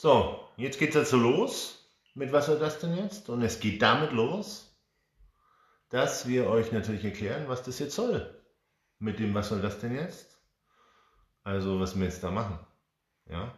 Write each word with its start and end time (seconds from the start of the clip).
So, 0.00 0.48
jetzt 0.56 0.78
geht's 0.78 0.96
also 0.96 1.18
los. 1.18 1.86
Mit 2.14 2.32
was 2.32 2.46
soll 2.46 2.58
das 2.58 2.78
denn 2.78 2.96
jetzt? 2.96 3.28
Und 3.28 3.42
es 3.42 3.60
geht 3.60 3.82
damit 3.82 4.12
los, 4.12 4.74
dass 5.90 6.26
wir 6.26 6.48
euch 6.48 6.72
natürlich 6.72 7.04
erklären, 7.04 7.48
was 7.48 7.64
das 7.64 7.78
jetzt 7.80 7.96
soll. 7.96 8.42
Mit 8.98 9.18
dem, 9.18 9.34
was 9.34 9.50
soll 9.50 9.60
das 9.60 9.78
denn 9.78 9.94
jetzt? 9.94 10.40
Also, 11.42 11.80
was 11.80 11.98
wir 11.98 12.06
jetzt 12.06 12.24
da 12.24 12.30
machen. 12.30 12.58
Ja? 13.26 13.54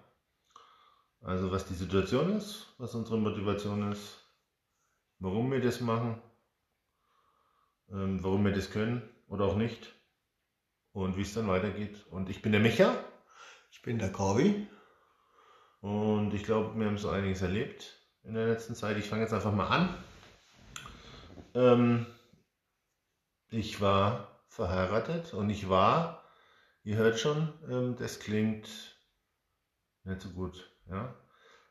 Also, 1.21 1.53
was 1.53 1.65
die 1.65 1.75
Situation 1.75 2.37
ist, 2.37 2.75
was 2.77 2.93
unsere 2.97 3.19
Motivation 3.19 3.93
ist, 3.93 4.27
warum 5.21 5.53
wir 5.53 5.61
das 5.61 5.81
machen, 5.81 6.21
ähm, 7.89 8.19
warum 8.25 8.45
wir 8.45 8.53
das 8.53 8.73
können 8.73 9.09
oder 9.29 9.45
auch 9.45 9.57
nicht 9.57 9.95
und 10.91 11.17
wie 11.17 11.23
es 11.23 11.35
dann 11.35 11.47
weitergeht. 11.47 12.05
Und 12.11 12.29
ich 12.31 12.43
bin 12.43 12.51
der 12.51 12.61
Micha. 12.61 12.97
Ich 13.71 13.81
bin 13.83 14.01
der 14.01 14.11
Corby. 14.11 14.67
Und 15.83 16.33
ich 16.33 16.45
glaube, 16.45 16.79
wir 16.79 16.87
haben 16.87 16.97
so 16.97 17.11
einiges 17.11 17.43
erlebt 17.43 17.99
in 18.23 18.35
der 18.35 18.47
letzten 18.47 18.77
Zeit. 18.77 18.97
Ich 18.97 19.09
fange 19.09 19.23
jetzt 19.23 19.35
einfach 19.35 19.53
mal 19.53 19.67
an. 19.67 19.95
Ähm, 21.55 22.07
ich 23.51 23.81
war 23.81 24.45
verheiratet 24.47 25.35
und 25.35 25.51
ich 25.51 25.69
war, 25.69 26.25
ihr 26.85 26.97
hört 26.97 27.19
schon, 27.19 27.53
ähm, 27.69 27.97
das 27.97 28.21
klingt 28.21 28.69
nicht 30.05 30.21
so 30.21 30.31
gut. 30.31 30.71
Ja? 30.89 31.17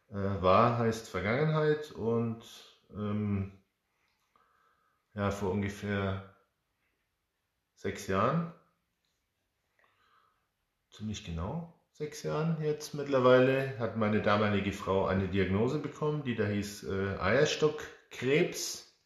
Äh, 0.09 0.41
war 0.41 0.77
heißt 0.77 1.07
Vergangenheit 1.07 1.93
und 1.93 2.43
ähm, 2.89 3.63
ja, 5.13 5.31
vor 5.31 5.51
ungefähr 5.51 6.35
sechs 7.75 8.07
Jahren 8.07 8.53
ziemlich 10.89 11.23
genau 11.23 11.80
sechs 12.01 12.23
Jahren 12.23 12.57
jetzt 12.63 12.95
mittlerweile, 12.95 13.77
hat 13.77 13.95
meine 13.95 14.23
damalige 14.23 14.71
Frau 14.71 15.05
eine 15.05 15.27
Diagnose 15.27 15.77
bekommen, 15.77 16.23
die 16.23 16.33
da 16.33 16.47
hieß 16.47 16.85
äh, 16.85 17.19
Eierstockkrebs 17.19 18.99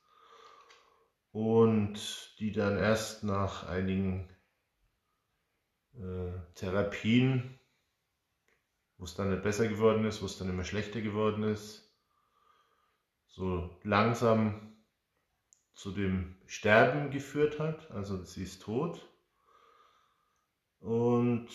und 1.33 1.99
die 2.39 2.53
dann 2.53 2.77
erst 2.77 3.25
nach 3.25 3.67
einigen 3.67 4.29
äh, 5.95 6.31
Therapien, 6.53 7.59
wo 8.97 9.03
es 9.03 9.13
dann 9.13 9.29
nicht 9.29 9.43
besser 9.43 9.67
geworden 9.67 10.05
ist, 10.05 10.21
wo 10.21 10.25
es 10.25 10.37
dann 10.37 10.49
immer 10.49 10.63
schlechter 10.63 11.01
geworden 11.01 11.43
ist, 11.43 11.93
so 13.27 13.77
langsam 13.83 14.73
zu 15.73 15.91
dem 15.91 16.37
Sterben 16.45 17.11
geführt 17.11 17.59
hat. 17.59 17.91
Also 17.91 18.23
sie 18.23 18.43
ist 18.43 18.61
tot. 18.61 19.05
Und 20.79 21.49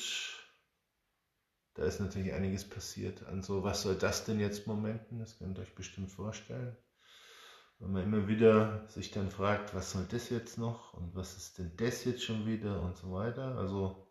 da 1.81 1.87
ist 1.87 1.99
natürlich 1.99 2.35
einiges 2.35 2.69
passiert 2.69 3.27
an 3.27 3.43
so, 3.43 3.65
was 3.65 3.81
soll 3.83 3.95
das 3.95 4.27
denn 4.27 4.39
jetzt 4.39 4.67
Momenten? 4.67 5.19
Das 5.19 5.39
könnt 5.39 5.57
ihr 5.57 5.63
euch 5.63 5.75
bestimmt 5.75 6.11
vorstellen. 6.11 6.77
Wenn 7.79 7.93
man 7.93 8.03
immer 8.03 8.29
wieder 8.29 8.85
sich 8.89 9.13
dann 9.13 9.31
fragt, 9.31 9.75
was 9.75 9.93
soll 9.93 10.05
das 10.11 10.29
jetzt 10.29 10.59
noch 10.59 10.93
und 10.93 11.15
was 11.15 11.39
ist 11.39 11.57
denn 11.57 11.73
das 11.79 12.05
jetzt 12.05 12.23
schon 12.23 12.47
wieder 12.47 12.83
und 12.83 12.99
so 12.99 13.13
weiter. 13.13 13.57
Also 13.57 14.07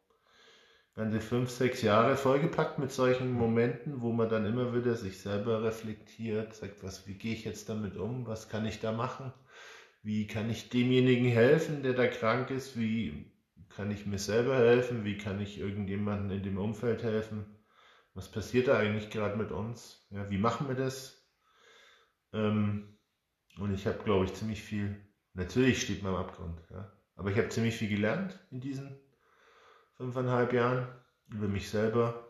ganze 0.95 1.21
fünf, 1.21 1.51
sechs 1.51 1.83
Jahre 1.83 2.17
vollgepackt 2.17 2.79
mit 2.79 2.91
solchen 2.91 3.31
Momenten, 3.31 4.01
wo 4.01 4.11
man 4.13 4.29
dann 4.29 4.47
immer 4.47 4.73
wieder 4.73 4.95
sich 4.95 5.21
selber 5.21 5.61
reflektiert, 5.61 6.55
sagt, 6.55 6.83
was, 6.83 7.05
wie 7.05 7.19
gehe 7.19 7.33
ich 7.33 7.45
jetzt 7.45 7.69
damit 7.69 7.97
um, 7.97 8.25
was 8.25 8.49
kann 8.49 8.65
ich 8.65 8.79
da 8.79 8.91
machen, 8.91 9.31
wie 10.01 10.25
kann 10.25 10.49
ich 10.49 10.69
demjenigen 10.69 11.29
helfen, 11.29 11.83
der 11.83 11.93
da 11.93 12.07
krank 12.07 12.49
ist, 12.49 12.79
wie 12.79 13.31
kann 13.69 13.91
ich 13.91 14.07
mir 14.07 14.17
selber 14.17 14.57
helfen? 14.57 15.05
Wie 15.05 15.17
kann 15.17 15.39
ich 15.39 15.59
irgendjemandem 15.59 16.37
in 16.37 16.43
dem 16.43 16.57
Umfeld 16.57 17.03
helfen? 17.03 17.58
Was 18.19 18.29
passiert 18.29 18.67
da 18.67 18.77
eigentlich 18.77 19.09
gerade 19.11 19.37
mit 19.37 19.49
uns? 19.49 20.05
Ja, 20.09 20.29
wie 20.29 20.37
machen 20.37 20.67
wir 20.67 20.75
das? 20.75 21.25
Ähm, 22.33 22.97
und 23.57 23.73
ich 23.73 23.87
habe, 23.87 24.03
glaube 24.03 24.25
ich, 24.25 24.33
ziemlich 24.33 24.61
viel, 24.61 24.99
natürlich 25.35 25.81
steht 25.81 26.03
man 26.03 26.13
am 26.13 26.25
Abgrund, 26.25 26.59
ja, 26.69 26.91
aber 27.15 27.31
ich 27.31 27.37
habe 27.37 27.47
ziemlich 27.47 27.77
viel 27.77 27.87
gelernt 27.87 28.37
in 28.51 28.59
diesen 28.59 28.99
fünfeinhalb 29.95 30.51
Jahren 30.51 30.89
über 31.29 31.47
mich 31.47 31.69
selber. 31.69 32.27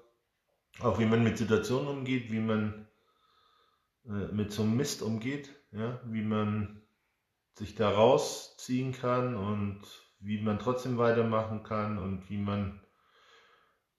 Auch 0.79 1.00
wie 1.00 1.07
man 1.07 1.23
mit 1.23 1.39
Situationen 1.39 1.88
umgeht, 1.88 2.31
wie 2.31 2.39
man 2.39 2.88
äh, 4.06 4.31
mit 4.31 4.51
so 4.51 4.61
einem 4.61 4.77
Mist 4.77 5.01
umgeht, 5.01 5.50
ja, 5.71 6.00
wie 6.06 6.21
man 6.21 6.83
sich 7.56 7.73
da 7.73 7.89
rausziehen 7.89 8.91
kann 8.91 9.35
und 9.35 9.81
wie 10.19 10.39
man 10.39 10.59
trotzdem 10.59 11.00
weitermachen 11.00 11.63
kann 11.63 11.97
und 11.97 12.29
wie 12.29 12.38
man 12.38 12.79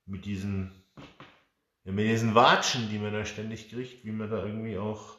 mit 0.07 0.25
diesen, 0.25 0.85
ja, 1.85 1.93
mit 1.93 2.07
diesen 2.07 2.35
Watschen, 2.35 2.89
die 2.89 2.99
man 2.99 3.13
da 3.13 3.25
ständig 3.25 3.71
kriegt, 3.71 4.05
wie 4.05 4.13
man 4.13 4.31
da 4.31 4.45
irgendwie 4.45 4.79
auch 4.79 5.17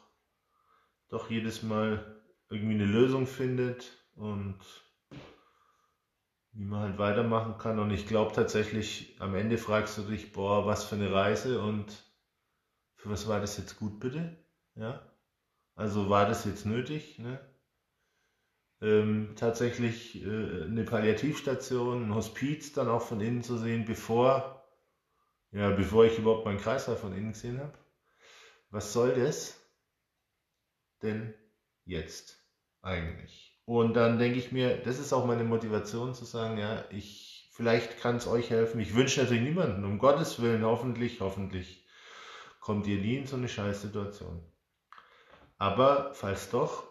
doch 1.08 1.30
jedes 1.30 1.62
Mal 1.62 2.22
irgendwie 2.48 2.74
eine 2.74 2.86
Lösung 2.86 3.26
findet 3.26 3.92
und 4.14 4.58
wie 6.52 6.64
man 6.64 6.80
halt 6.80 6.98
weitermachen 6.98 7.58
kann. 7.58 7.78
Und 7.78 7.90
ich 7.90 8.06
glaube 8.06 8.32
tatsächlich, 8.34 9.16
am 9.20 9.34
Ende 9.34 9.58
fragst 9.58 9.98
du 9.98 10.02
dich, 10.02 10.32
boah, 10.32 10.66
was 10.66 10.84
für 10.84 10.96
eine 10.96 11.12
Reise 11.12 11.62
und 11.62 11.86
für 12.96 13.10
was 13.10 13.26
war 13.28 13.40
das 13.40 13.56
jetzt 13.56 13.78
gut 13.78 14.00
bitte? 14.00 14.36
Ja? 14.74 15.02
Also 15.74 16.10
war 16.10 16.26
das 16.26 16.44
jetzt 16.44 16.66
nötig? 16.66 17.18
Ne? 17.18 17.40
ähm, 18.82 19.30
tatsächlich 19.36 20.24
äh, 20.24 20.64
eine 20.64 20.84
Palliativstation, 20.84 22.08
ein 22.08 22.14
Hospiz 22.14 22.72
dann 22.72 22.88
auch 22.88 23.02
von 23.02 23.20
innen 23.20 23.42
zu 23.42 23.56
sehen, 23.56 23.84
bevor, 23.84 24.61
ja, 25.52 25.70
bevor 25.70 26.04
ich 26.04 26.18
überhaupt 26.18 26.44
meinen 26.44 26.58
Kreislauf 26.58 27.00
von 27.00 27.14
innen 27.14 27.32
gesehen 27.32 27.60
habe. 27.60 27.78
Was 28.70 28.92
soll 28.92 29.14
das 29.14 29.60
denn 31.02 31.34
jetzt 31.84 32.38
eigentlich? 32.80 33.60
Und 33.64 33.94
dann 33.94 34.18
denke 34.18 34.38
ich 34.38 34.50
mir, 34.50 34.78
das 34.78 34.98
ist 34.98 35.12
auch 35.12 35.26
meine 35.26 35.44
Motivation 35.44 36.14
zu 36.14 36.24
sagen, 36.24 36.58
ja, 36.58 36.84
ich, 36.90 37.50
vielleicht 37.52 38.00
kann 38.00 38.16
es 38.16 38.26
euch 38.26 38.50
helfen. 38.50 38.80
Ich 38.80 38.94
wünsche 38.94 39.20
natürlich 39.20 39.42
niemanden, 39.42 39.84
um 39.84 39.98
Gottes 39.98 40.40
Willen, 40.40 40.64
hoffentlich, 40.64 41.20
hoffentlich 41.20 41.86
kommt 42.60 42.86
ihr 42.86 42.98
nie 42.98 43.18
in 43.18 43.26
so 43.26 43.36
eine 43.36 43.48
Scheißsituation. 43.48 44.42
Aber 45.58 46.12
falls 46.14 46.50
doch, 46.50 46.84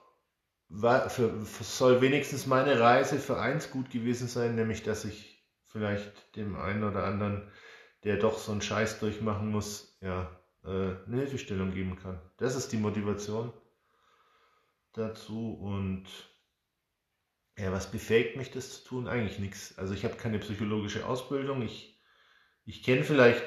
war, 0.69 1.09
für, 1.09 1.45
soll 1.45 1.99
wenigstens 1.99 2.45
meine 2.45 2.79
Reise 2.79 3.19
für 3.19 3.37
eins 3.39 3.71
gut 3.71 3.89
gewesen 3.89 4.27
sein, 4.27 4.55
nämlich 4.55 4.83
dass 4.83 5.03
ich 5.03 5.45
vielleicht 5.65 6.35
dem 6.35 6.55
einen 6.55 6.83
oder 6.83 7.03
anderen, 7.03 7.51
der 8.03 8.17
doch 8.17 8.37
so 8.37 8.51
einen 8.51 8.61
Scheiß 8.61 8.99
durchmachen 8.99 9.49
muss, 9.49 9.97
ja, 10.01 10.29
äh, 10.63 10.69
eine 10.69 11.17
Hilfestellung 11.17 11.73
geben 11.73 11.97
kann. 11.97 12.19
Das 12.37 12.55
ist 12.55 12.71
die 12.71 12.77
Motivation 12.77 13.51
dazu 14.93 15.53
und 15.53 16.05
ja, 17.57 17.71
was 17.71 17.91
befähigt 17.91 18.37
mich 18.37 18.51
das 18.51 18.83
zu 18.83 18.89
tun? 18.89 19.07
Eigentlich 19.07 19.39
nichts. 19.39 19.77
Also 19.77 19.93
ich 19.93 20.03
habe 20.03 20.15
keine 20.15 20.39
psychologische 20.39 21.05
Ausbildung. 21.05 21.61
Ich, 21.61 22.01
ich 22.65 22.83
kenne 22.83 23.03
vielleicht 23.03 23.43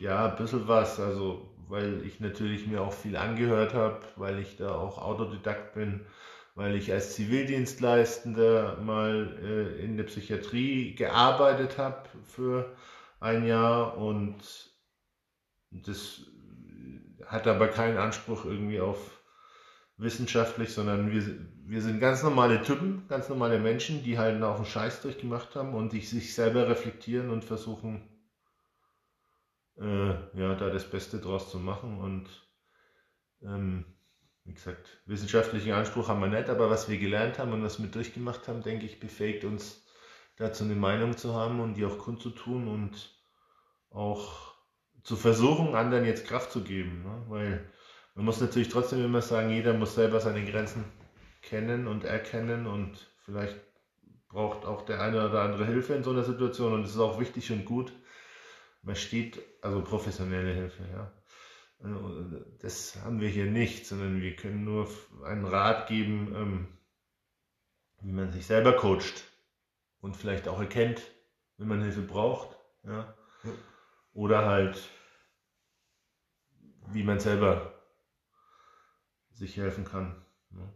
ja 0.00 0.30
ein 0.30 0.36
bisschen 0.36 0.66
was, 0.66 0.98
also 0.98 1.54
weil 1.68 2.04
ich 2.04 2.20
natürlich 2.20 2.66
mir 2.66 2.82
auch 2.82 2.92
viel 2.92 3.16
angehört 3.16 3.74
habe, 3.74 4.00
weil 4.16 4.38
ich 4.38 4.56
da 4.56 4.74
auch 4.74 4.98
Autodidakt 4.98 5.74
bin, 5.74 6.04
weil 6.54 6.74
ich 6.76 6.92
als 6.92 7.14
Zivildienstleistender 7.14 8.78
mal 8.78 9.38
äh, 9.42 9.84
in 9.84 9.96
der 9.96 10.04
Psychiatrie 10.04 10.94
gearbeitet 10.94 11.78
habe 11.78 12.08
für 12.24 12.76
ein 13.20 13.46
Jahr 13.46 13.96
und 13.96 14.36
das 15.70 16.22
hat 17.26 17.46
aber 17.46 17.68
keinen 17.68 17.98
Anspruch 17.98 18.44
irgendwie 18.44 18.80
auf 18.80 19.22
wissenschaftlich, 19.96 20.72
sondern 20.72 21.10
wir, 21.12 21.22
wir 21.66 21.80
sind 21.80 22.00
ganz 22.00 22.22
normale 22.22 22.62
Typen, 22.62 23.06
ganz 23.08 23.28
normale 23.28 23.58
Menschen, 23.58 24.02
die 24.02 24.18
halt 24.18 24.42
auch 24.42 24.56
einen 24.56 24.66
Scheiß 24.66 25.02
durchgemacht 25.02 25.54
haben 25.54 25.74
und 25.74 25.92
die 25.92 26.00
sich 26.00 26.34
selber 26.34 26.68
reflektieren 26.68 27.30
und 27.30 27.44
versuchen, 27.44 28.08
äh, 29.78 30.10
ja, 30.38 30.54
da 30.54 30.70
das 30.70 30.88
Beste 30.88 31.18
draus 31.18 31.50
zu 31.50 31.58
machen. 31.58 31.98
Und 31.98 32.28
ähm, 33.42 33.84
wie 34.44 34.54
gesagt, 34.54 35.02
wissenschaftlichen 35.06 35.72
Anspruch 35.72 36.08
haben 36.08 36.20
wir 36.20 36.28
nicht, 36.28 36.48
aber 36.48 36.70
was 36.70 36.88
wir 36.88 36.98
gelernt 36.98 37.38
haben 37.38 37.52
und 37.52 37.62
was 37.62 37.80
wir 37.80 37.88
durchgemacht 37.88 38.48
haben, 38.48 38.62
denke 38.62 38.86
ich, 38.86 39.00
befähigt 39.00 39.44
uns 39.44 39.83
dazu 40.36 40.64
eine 40.64 40.74
Meinung 40.74 41.16
zu 41.16 41.34
haben 41.34 41.60
und 41.60 41.74
die 41.74 41.84
auch 41.84 41.98
kundzutun 41.98 42.68
und 42.68 43.14
auch 43.90 44.54
zu 45.02 45.16
versuchen, 45.16 45.74
anderen 45.74 46.04
jetzt 46.04 46.26
Kraft 46.26 46.50
zu 46.50 46.62
geben. 46.62 47.02
Ne? 47.02 47.24
Weil 47.28 47.70
man 48.14 48.24
muss 48.24 48.40
natürlich 48.40 48.68
trotzdem 48.68 49.04
immer 49.04 49.22
sagen, 49.22 49.50
jeder 49.50 49.74
muss 49.74 49.94
selber 49.94 50.20
seine 50.20 50.44
Grenzen 50.44 50.84
kennen 51.42 51.86
und 51.86 52.04
erkennen 52.04 52.66
und 52.66 53.10
vielleicht 53.24 53.56
braucht 54.28 54.64
auch 54.64 54.84
der 54.84 55.00
eine 55.00 55.28
oder 55.28 55.42
andere 55.42 55.66
Hilfe 55.66 55.94
in 55.94 56.02
so 56.02 56.10
einer 56.10 56.24
Situation 56.24 56.72
und 56.72 56.84
es 56.84 56.90
ist 56.90 56.98
auch 56.98 57.20
wichtig 57.20 57.52
und 57.52 57.64
gut, 57.64 57.92
man 58.82 58.96
steht, 58.96 59.40
also 59.62 59.82
professionelle 59.82 60.52
Hilfe, 60.52 60.82
ja. 60.92 61.12
Also, 61.82 62.24
das 62.60 62.96
haben 63.04 63.20
wir 63.20 63.28
hier 63.28 63.46
nicht, 63.46 63.86
sondern 63.86 64.22
wir 64.22 64.36
können 64.36 64.64
nur 64.64 64.88
einen 65.24 65.44
Rat 65.44 65.86
geben, 65.86 66.34
ähm, 66.34 66.68
wie 68.00 68.12
man 68.12 68.32
sich 68.32 68.46
selber 68.46 68.72
coacht 68.72 69.24
und 70.04 70.18
vielleicht 70.18 70.48
auch 70.48 70.60
erkennt, 70.60 71.00
wenn 71.56 71.66
man 71.66 71.80
Hilfe 71.80 72.02
braucht, 72.02 72.58
ja. 72.82 73.16
Oder 74.12 74.44
halt 74.44 74.78
wie 76.88 77.02
man 77.02 77.18
selber 77.18 77.82
sich 79.30 79.56
helfen 79.56 79.86
kann. 79.86 80.22
Ne? 80.50 80.70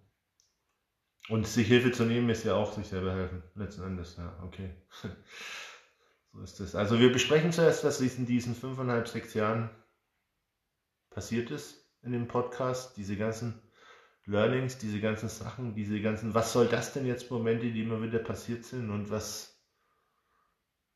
Und 1.29 1.47
sich 1.47 1.69
Hilfe 1.69 1.93
zu 1.93 2.05
nehmen 2.05 2.31
ist 2.31 2.45
ja 2.45 2.55
auch 2.55 2.73
sich 2.73 2.89
selber 2.89 3.13
helfen, 3.13 3.43
letzten 3.55 3.83
Endes. 3.83 4.17
Ja, 4.17 4.35
okay. 4.45 4.75
so 6.33 6.41
ist 6.41 6.59
es. 6.61 6.75
Also 6.75 6.99
wir 6.99 7.13
besprechen 7.13 7.53
zuerst, 7.53 7.85
was 7.85 8.01
in 8.01 8.25
diesen 8.25 8.55
fünfeinhalb, 8.55 9.09
sechs 9.09 9.35
Jahren 9.35 9.69
passiert 11.11 11.51
ist 11.51 11.87
in 12.01 12.13
dem 12.13 12.29
Podcast, 12.29 12.97
diese 12.97 13.19
ganzen 13.19 13.61
Learnings, 14.29 14.79
diese 14.79 15.01
ganzen 15.01 15.29
Sachen, 15.29 15.75
diese 15.75 16.01
ganzen, 16.01 16.35
was 16.35 16.53
soll 16.53 16.67
das 16.67 16.93
denn 16.93 17.07
jetzt 17.07 17.31
Momente, 17.31 17.71
die 17.71 17.83
immer 17.83 18.03
wieder 18.03 18.19
passiert 18.19 18.65
sind 18.65 18.91
und 18.91 19.11
was, 19.11 19.59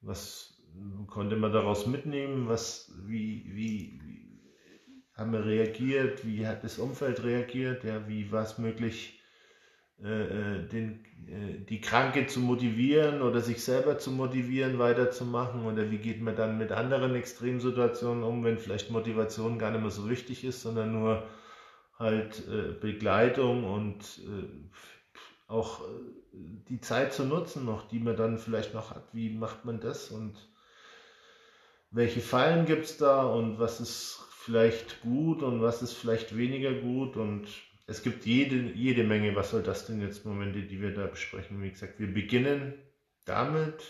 was 0.01 0.63
konnte 1.07 1.37
man 1.37 1.53
daraus 1.53 1.87
mitnehmen, 1.87 2.49
was, 2.49 2.93
wie, 3.07 3.45
wie, 3.55 4.01
wie 4.05 4.23
haben 5.15 5.33
wir 5.33 5.45
reagiert, 5.45 6.27
wie 6.27 6.47
hat 6.47 6.63
das 6.63 6.79
Umfeld 6.79 7.23
reagiert, 7.25 7.85
ja, 7.85 8.07
wie 8.07 8.31
war 8.31 8.43
es 8.43 8.59
möglich, 8.59 9.19
äh, 10.03 10.09
äh, 10.09 10.69
den, 10.69 11.05
äh, 11.29 11.65
die 11.65 11.81
Kranke 11.81 12.27
zu 12.27 12.41
motivieren 12.41 13.23
oder 13.23 13.41
sich 13.41 13.63
selber 13.63 13.99
zu 13.99 14.11
motivieren, 14.11 14.79
weiterzumachen? 14.79 15.65
Oder 15.65 15.91
wie 15.91 15.99
geht 15.99 16.21
man 16.21 16.35
dann 16.35 16.59
mit 16.59 16.73
anderen 16.73 17.15
Extremsituationen 17.15 18.25
um, 18.25 18.43
wenn 18.43 18.59
vielleicht 18.59 18.91
Motivation 18.91 19.59
gar 19.59 19.71
nicht 19.71 19.83
mehr 19.83 19.91
so 19.91 20.11
wichtig 20.11 20.45
ist, 20.45 20.63
sondern 20.63 20.93
nur 20.93 21.23
halt 21.99 22.43
Begleitung 22.81 23.65
und 23.65 24.21
auch 25.47 25.83
die 26.69 26.81
Zeit 26.81 27.13
zu 27.13 27.25
nutzen 27.25 27.65
noch, 27.65 27.89
die 27.89 28.01
man 28.01 28.17
dann 28.17 28.39
vielleicht 28.39 28.75
noch 28.75 28.91
hat. 28.91 29.09
Wie 29.13 29.31
macht 29.31 29.65
man 29.65 29.81
das 29.81 30.11
und 30.11 30.35
welche 31.91 32.21
Fallen 32.21 32.65
gibt 32.65 32.87
es 32.87 32.97
da 32.97 33.25
und 33.25 33.59
was 33.59 33.81
ist 33.81 34.19
vielleicht 34.31 35.03
gut 35.03 35.43
und 35.43 35.61
was 35.61 35.83
ist 35.83 35.93
vielleicht 35.93 36.37
weniger 36.37 36.73
gut 36.73 37.17
und 37.17 37.47
es 37.87 38.03
gibt 38.03 38.25
jede, 38.25 38.57
jede 38.57 39.05
Menge, 39.05 39.37
was 39.37 39.51
soll 39.51 39.63
das 39.63 39.87
denn 39.87 40.01
jetzt 40.01 40.25
Momente, 40.25 40.63
die 40.63 40.81
wir 40.81 40.95
da 40.95 41.07
besprechen. 41.07 41.63
Wie 41.63 41.71
gesagt, 41.71 42.01
wir 42.01 42.13
beginnen 42.13 42.75
damit 43.27 43.85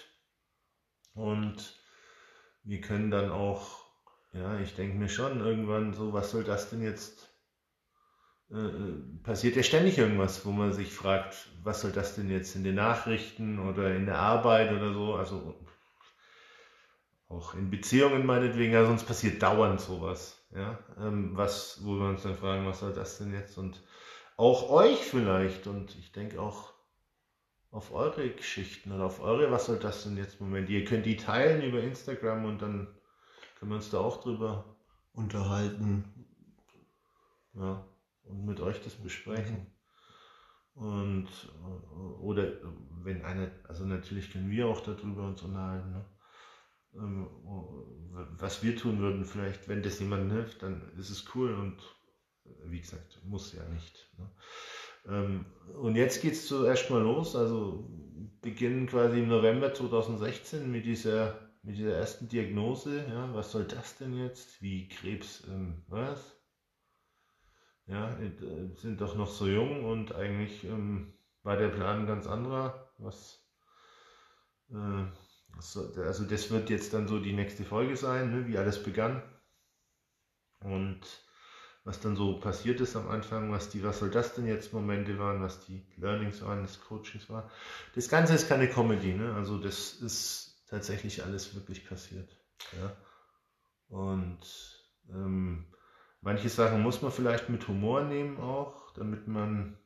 und 1.14 1.80
wir 2.64 2.80
können 2.80 3.10
dann 3.10 3.30
auch, 3.30 3.84
ja, 4.32 4.58
ich 4.60 4.74
denke 4.74 4.96
mir 4.96 5.08
schon 5.08 5.40
irgendwann 5.40 5.94
so, 5.94 6.12
was 6.12 6.32
soll 6.32 6.42
das 6.42 6.70
denn 6.70 6.82
jetzt 6.82 7.20
äh, 7.20 7.31
äh, 7.31 7.31
passiert 9.22 9.56
ja 9.56 9.62
ständig 9.62 9.98
irgendwas, 9.98 10.44
wo 10.44 10.50
man 10.50 10.72
sich 10.72 10.92
fragt, 10.92 11.48
was 11.62 11.80
soll 11.80 11.92
das 11.92 12.16
denn 12.16 12.30
jetzt 12.30 12.54
in 12.54 12.64
den 12.64 12.74
Nachrichten 12.74 13.58
oder 13.58 13.94
in 13.94 14.06
der 14.06 14.18
Arbeit 14.18 14.72
oder 14.72 14.92
so, 14.92 15.14
also 15.14 15.54
auch 17.28 17.54
in 17.54 17.70
Beziehungen 17.70 18.26
meinetwegen, 18.26 18.74
ja, 18.74 18.84
sonst 18.84 19.04
passiert 19.04 19.42
dauernd 19.42 19.80
sowas, 19.80 20.46
ja, 20.54 20.78
ähm, 20.98 21.30
was, 21.34 21.80
wo 21.82 21.94
wir 21.98 22.08
uns 22.08 22.22
dann 22.24 22.36
fragen, 22.36 22.66
was 22.66 22.80
soll 22.80 22.92
das 22.92 23.18
denn 23.18 23.32
jetzt? 23.32 23.56
Und 23.56 23.82
auch 24.36 24.70
euch 24.70 24.98
vielleicht. 24.98 25.66
Und 25.66 25.96
ich 25.98 26.12
denke 26.12 26.40
auch 26.40 26.72
auf 27.70 27.94
eure 27.94 28.28
Geschichten 28.30 28.92
oder 28.92 29.04
auf 29.04 29.22
eure, 29.22 29.50
was 29.50 29.66
soll 29.66 29.78
das 29.78 30.04
denn 30.04 30.16
jetzt 30.16 30.40
Moment, 30.40 30.68
ihr 30.68 30.84
könnt 30.84 31.06
die 31.06 31.16
teilen 31.16 31.62
über 31.62 31.80
Instagram 31.82 32.44
und 32.44 32.60
dann 32.60 32.88
können 33.58 33.70
wir 33.70 33.76
uns 33.76 33.90
da 33.90 33.98
auch 33.98 34.20
drüber 34.20 34.76
unterhalten, 35.14 36.04
ja, 37.54 37.82
und 38.24 38.44
mit 38.44 38.60
euch 38.60 38.82
das 38.82 38.94
besprechen. 38.94 39.66
Und, 40.74 41.28
oder 42.20 42.52
wenn 43.02 43.22
einer, 43.24 43.50
also 43.68 43.84
natürlich 43.84 44.32
können 44.32 44.50
wir 44.50 44.66
auch 44.66 44.80
darüber 44.80 45.26
uns 45.26 45.42
unterhalten, 45.42 45.92
ne? 45.92 46.04
Ähm, 46.94 47.26
was 48.38 48.62
wir 48.62 48.76
tun 48.76 48.98
würden, 48.98 49.24
vielleicht, 49.24 49.68
wenn 49.68 49.82
das 49.82 49.98
jemandem 49.98 50.30
hilft, 50.30 50.62
dann 50.62 50.92
ist 50.98 51.08
es 51.08 51.24
cool 51.34 51.54
und 51.54 51.78
wie 52.66 52.80
gesagt, 52.80 53.18
muss 53.24 53.52
ja 53.52 53.66
nicht. 53.68 54.10
Ne? 54.18 54.30
Ähm, 55.06 55.46
und 55.80 55.96
jetzt 55.96 56.20
geht 56.20 56.32
es 56.32 56.46
zuerst 56.46 56.90
mal 56.90 57.02
los, 57.02 57.34
also 57.34 57.88
beginnen 58.40 58.86
quasi 58.86 59.20
im 59.20 59.28
November 59.28 59.72
2016 59.72 60.70
mit 60.70 60.84
dieser, 60.84 61.50
mit 61.62 61.76
dieser 61.78 61.96
ersten 61.96 62.28
Diagnose. 62.28 63.04
Ja, 63.08 63.32
was 63.34 63.52
soll 63.52 63.64
das 63.64 63.96
denn 63.96 64.14
jetzt? 64.18 64.60
Wie 64.60 64.88
Krebs, 64.88 65.44
ähm, 65.48 65.82
was? 65.88 66.41
Ja, 67.86 68.16
sind 68.76 69.00
doch 69.00 69.16
noch 69.16 69.28
so 69.30 69.46
jung 69.46 69.84
und 69.84 70.14
eigentlich 70.14 70.64
ähm, 70.64 71.12
war 71.42 71.56
der 71.56 71.68
Plan 71.68 72.00
ein 72.00 72.06
ganz 72.06 72.26
anderer. 72.26 72.90
Was, 72.98 73.44
äh, 74.70 75.04
also 75.54 76.24
das 76.24 76.50
wird 76.50 76.70
jetzt 76.70 76.94
dann 76.94 77.08
so 77.08 77.18
die 77.18 77.32
nächste 77.32 77.64
Folge 77.64 77.96
sein, 77.96 78.30
ne, 78.30 78.46
wie 78.46 78.56
alles 78.56 78.82
begann. 78.82 79.22
Und 80.60 81.00
was 81.84 82.00
dann 82.00 82.14
so 82.14 82.38
passiert 82.38 82.80
ist 82.80 82.94
am 82.94 83.08
Anfang, 83.08 83.50
was 83.50 83.68
die, 83.68 83.82
was 83.82 83.98
soll 83.98 84.10
das 84.10 84.34
denn 84.34 84.46
jetzt 84.46 84.72
Momente 84.72 85.18
waren, 85.18 85.42
was 85.42 85.66
die 85.66 85.84
Learnings 85.96 86.40
waren, 86.42 86.62
das 86.62 86.80
Coachings 86.80 87.28
war. 87.28 87.50
Das 87.94 88.08
Ganze 88.08 88.34
ist 88.34 88.48
keine 88.48 88.68
Comedy, 88.68 89.14
ne? 89.14 89.34
Also 89.34 89.58
das 89.58 89.94
ist 89.94 90.64
tatsächlich 90.68 91.24
alles 91.24 91.54
wirklich 91.56 91.86
passiert. 91.86 92.30
Ja? 92.80 92.96
Und 93.88 94.40
ähm, 95.10 95.66
manche 96.22 96.48
Sachen 96.48 96.82
muss 96.82 97.02
man 97.02 97.12
vielleicht 97.12 97.50
mit 97.50 97.68
Humor 97.68 98.02
nehmen 98.02 98.40
auch, 98.40 98.92
damit 98.94 99.28
man 99.28 99.76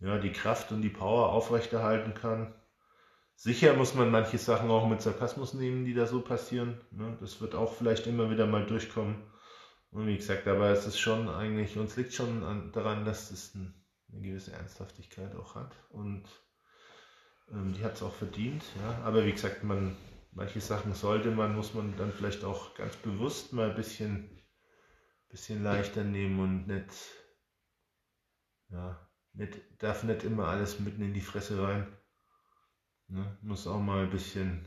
ja, 0.00 0.18
die 0.18 0.32
Kraft 0.32 0.72
und 0.72 0.82
die 0.82 0.88
Power 0.88 1.30
aufrechterhalten 1.30 2.14
kann. 2.14 2.54
Sicher 3.36 3.74
muss 3.74 3.94
man 3.94 4.10
manche 4.10 4.38
Sachen 4.38 4.70
auch 4.70 4.86
mit 4.86 5.02
Sarkasmus 5.02 5.54
nehmen, 5.54 5.84
die 5.84 5.94
da 5.94 6.06
so 6.06 6.20
passieren. 6.20 6.80
Ne? 6.92 7.16
Das 7.20 7.40
wird 7.40 7.54
auch 7.54 7.74
vielleicht 7.74 8.06
immer 8.06 8.30
wieder 8.30 8.46
mal 8.46 8.64
durchkommen. 8.64 9.16
Und 9.90 10.06
wie 10.06 10.16
gesagt, 10.16 10.46
aber 10.46 10.70
es 10.70 10.86
ist 10.86 10.98
schon 10.98 11.28
eigentlich, 11.28 11.76
uns 11.76 11.96
liegt 11.96 12.14
schon 12.14 12.42
an, 12.44 12.72
daran, 12.72 13.04
dass 13.04 13.30
es 13.30 13.54
ein, 13.54 13.74
eine 14.12 14.22
gewisse 14.22 14.52
Ernsthaftigkeit 14.52 15.34
auch 15.36 15.54
hat. 15.56 15.72
Und 15.90 16.24
ähm, 17.50 17.74
die 17.74 17.84
hat 17.84 17.94
es 17.94 18.02
auch 18.02 18.14
verdient. 18.14 18.64
Ja? 18.80 19.04
Aber 19.04 19.24
wie 19.24 19.32
gesagt, 19.32 19.64
man, 19.64 19.96
manche 20.32 20.60
Sachen 20.60 20.94
sollte 20.94 21.30
man, 21.30 21.56
muss 21.56 21.74
man 21.74 21.96
dann 21.96 22.12
vielleicht 22.12 22.44
auch 22.44 22.74
ganz 22.74 22.96
bewusst 22.96 23.52
mal 23.52 23.70
ein 23.70 23.76
bisschen, 23.76 24.30
bisschen 25.34 25.64
leichter 25.64 26.04
nehmen 26.04 26.38
und 26.38 26.68
nicht, 26.68 26.94
ja, 28.68 28.96
nicht, 29.32 29.58
darf 29.82 30.04
nicht 30.04 30.22
immer 30.22 30.46
alles 30.46 30.78
mitten 30.78 31.02
in 31.02 31.12
die 31.12 31.20
Fresse 31.20 31.60
rein. 31.60 31.92
Ne? 33.08 33.36
Muss 33.42 33.66
auch 33.66 33.80
mal 33.80 34.04
ein 34.04 34.10
bisschen 34.10 34.64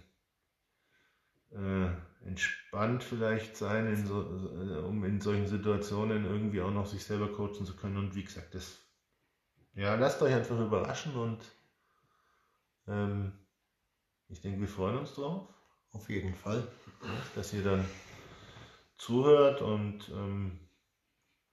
äh, 1.51 1.87
entspannt 2.27 3.01
vielleicht 3.01 3.55
sein, 3.55 3.87
in 3.87 4.05
so, 4.05 4.23
äh, 4.23 4.79
um 4.79 5.05
in 5.05 5.21
solchen 5.21 5.47
Situationen 5.47 6.25
irgendwie 6.25 6.59
auch 6.59 6.71
noch 6.71 6.85
sich 6.85 7.05
selber 7.05 7.31
coachen 7.31 7.65
zu 7.65 7.77
können. 7.77 7.95
Und 7.95 8.15
wie 8.15 8.25
gesagt, 8.25 8.53
das, 8.53 8.77
ja, 9.73 9.95
lasst 9.95 10.21
euch 10.21 10.33
einfach 10.33 10.59
überraschen 10.59 11.15
und 11.15 11.39
ähm, 12.89 13.31
ich 14.27 14.41
denke, 14.41 14.59
wir 14.59 14.67
freuen 14.67 14.97
uns 14.97 15.15
drauf. 15.15 15.47
Auf 15.93 16.09
jeden 16.09 16.35
Fall. 16.35 16.67
Dass 17.35 17.53
ihr 17.53 17.63
dann 17.63 17.85
zuhört 18.97 19.61
und 19.61 20.09
ähm, 20.09 20.59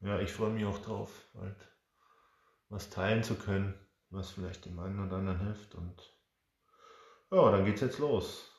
ja, 0.00 0.20
ich 0.20 0.32
freue 0.32 0.50
mich 0.50 0.64
auch 0.64 0.78
drauf, 0.78 1.28
halt 1.34 1.56
was 2.68 2.90
teilen 2.90 3.22
zu 3.22 3.36
können, 3.36 3.74
was 4.10 4.30
vielleicht 4.30 4.64
dem 4.64 4.78
einen 4.78 5.06
oder 5.06 5.16
anderen 5.16 5.40
hilft. 5.40 5.74
Und 5.74 6.18
ja, 7.30 7.50
dann 7.50 7.64
geht's 7.64 7.80
jetzt 7.80 7.98
los 7.98 8.50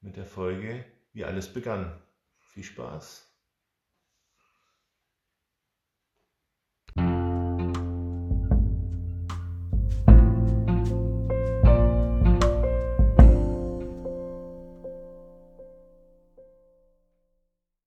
mit 0.00 0.16
der 0.16 0.26
Folge, 0.26 0.84
wie 1.12 1.24
alles 1.24 1.52
begann. 1.52 2.00
Viel 2.38 2.64
Spaß! 2.64 3.35